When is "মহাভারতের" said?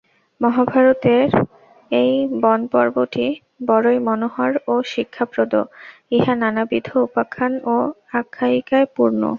0.41-1.29